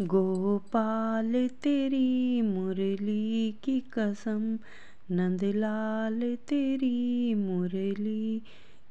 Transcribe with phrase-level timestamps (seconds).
[0.00, 4.58] गोपाल, तेरी मुरली की कसम,
[5.10, 8.42] नंदलाल, तेरी मुरली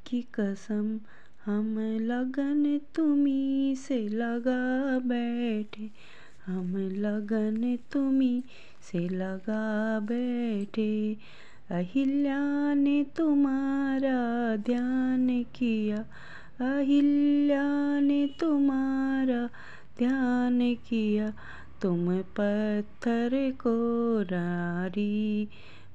[0.06, 1.00] की कसम,
[1.46, 5.90] हम लगन तुम्ही से लगा बैठे,
[6.46, 8.42] हम लगन तुम्ही
[8.92, 11.16] से लगा बैठे।
[11.70, 15.96] अहिल्या ने तुम्हारा ध्यान किया,
[16.60, 19.48] अहिल्या ने तुम्हारा
[19.98, 21.32] ध्यान किया,
[21.82, 23.74] तुम पत्थर को
[24.22, 25.48] नारी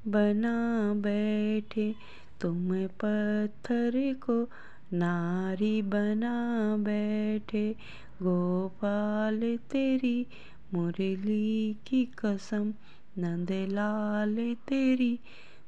[0.07, 1.95] बना बैठे,
[2.41, 4.49] तुम पत्थर को
[4.93, 6.33] नारी बना
[6.79, 7.75] बैठे।
[8.23, 10.27] गोपाल, तेरी
[10.73, 12.73] मुरली की कसम,
[13.17, 15.19] नंदलाल, तेरी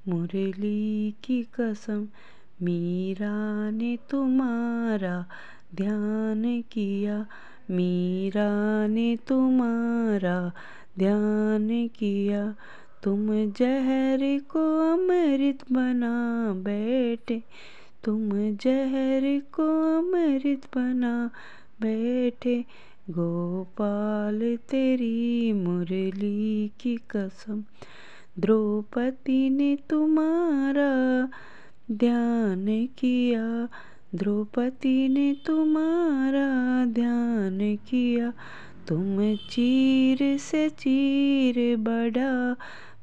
[0.07, 2.07] मुरली की कसम,
[2.61, 5.25] मीरा ने तुम्हारा
[5.75, 7.25] ध्यान किया
[7.71, 10.51] मीरा ने तुम्हारा
[10.99, 12.55] ध्यान किया।
[13.03, 17.44] तुम जहर को अमृत बना बैठे।
[18.03, 21.29] तुम जहर को अमृत बना
[21.81, 22.66] बैठे।
[23.09, 27.63] गोपाल, तेरी मुरली की कसम।
[28.39, 31.29] द्रौपदी ने तुम्हारा
[31.91, 33.69] ध्यान किया।
[34.15, 38.33] द्रौपदी ने तुम्हारा ध्यान किया।
[38.88, 42.53] तुम चीर से चीर बढ़ा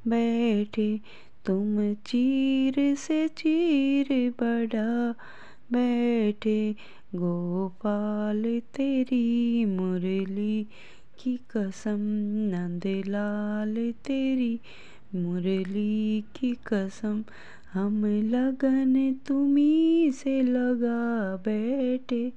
[0.09, 1.01] बैठे।
[1.47, 5.15] तुम चीर से चीर बढ़ा
[5.73, 6.73] बैठे।
[7.15, 10.67] गोपाल, तेरी मुरली
[11.23, 11.99] की कसम
[12.53, 14.61] नंदलाल, तेरी
[15.15, 17.25] मुरली की कसम,
[17.73, 22.33] हम लगन तुम्ही से लगा बैठे।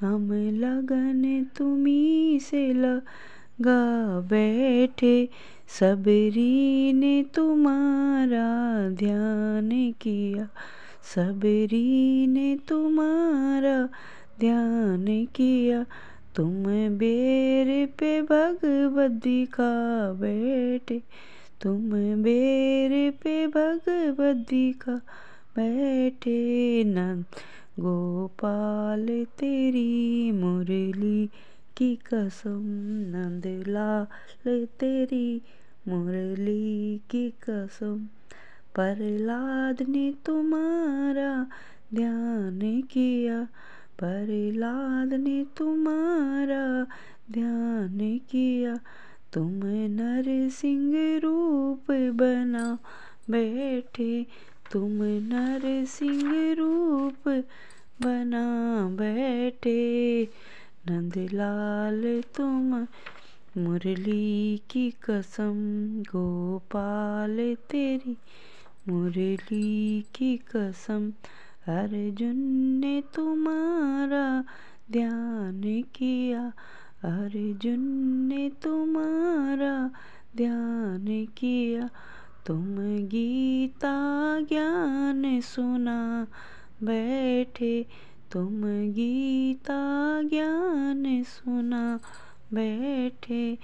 [0.00, 5.28] हम लगन तुम्ही से लगा बैठे।
[5.80, 8.48] सबरी ने तुम्हारा
[8.90, 10.48] ध्यान किया
[11.14, 13.88] सबरी ने तुम्हारा
[14.40, 15.84] ध्यान किया।
[16.36, 16.64] तुम
[16.98, 21.02] बेर पे भगवत का बैठे
[21.62, 21.90] तुम
[22.22, 24.94] बेर पे भगवती का
[25.56, 27.24] बैठे नंद
[27.80, 31.26] गोपाल, तेरी मुरली
[31.76, 32.62] की कसम
[33.12, 35.42] नंद लाल, तेरी
[35.88, 38.08] मुरली की कसम।
[38.74, 41.46] प्रहलाद ने तुम्हारा
[41.94, 43.48] ध्यान किया,
[43.98, 46.86] प्रहलाद ने तुम्हारा
[47.32, 48.78] ध्यान किया।
[49.32, 52.78] तुम नरसिंह रूप बना
[53.30, 54.26] बैठे,
[54.72, 57.28] तुम नरसिंह रूप
[58.02, 58.46] बना
[58.92, 60.22] बैठे।
[60.90, 62.86] नंदलाल, तुम
[63.58, 65.54] मुरली की कसम,
[66.02, 68.16] गोपाल तेरी
[68.88, 71.12] मुरली की कसम।
[71.68, 72.36] अर्जुन
[72.80, 74.44] ने तुम्हारा
[74.92, 76.52] ध्यान किया
[77.04, 77.80] अर्जुन
[78.28, 79.90] ने तुम्हारा
[80.36, 81.90] ध्यान किया,
[82.46, 83.94] तुम गीता
[84.40, 86.26] ज्ञान सुना
[86.82, 87.86] बैठे,
[88.32, 88.62] तुम
[88.92, 89.80] गीता
[90.22, 92.00] ज्ञान सुना
[92.52, 93.58] बैठे।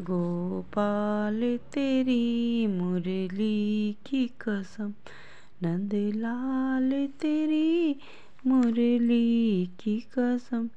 [0.00, 4.92] गोपाल, तेरी मुरली की कसम,
[5.62, 7.96] नंदलाल, तेरी
[8.46, 10.68] मुरली की कसम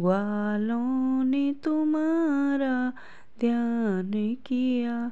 [0.00, 2.92] ग्वालों ने तुम्हारा
[3.40, 4.10] ध्यान
[4.46, 5.10] किया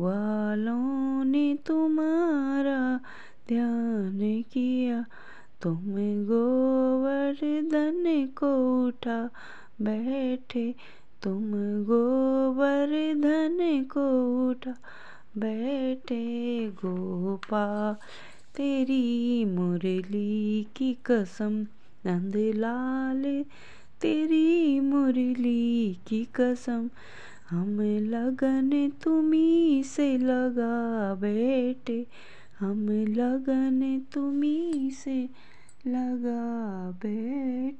[0.00, 3.00] ग्वालों ने तुम्हारा
[3.48, 4.18] ध्यान
[4.52, 5.04] किया।
[5.62, 5.78] तुम
[6.24, 8.50] गोवर्धन को
[8.86, 9.18] उठा
[9.82, 10.74] बैठे,
[11.22, 11.50] तुम
[11.84, 14.06] गोवर्धन को
[14.50, 14.74] उठा
[15.38, 17.94] बैठे। गोपाल,
[18.56, 21.64] तेरी मुरली की कसम
[22.06, 23.22] नंदलाल
[24.00, 26.88] तेरी मुरली की कसम,
[27.50, 32.06] हम लगन तुम्ही से लगा बेटे
[32.60, 35.28] हम लगन तुम्ही से
[35.86, 37.78] लगा बैठे।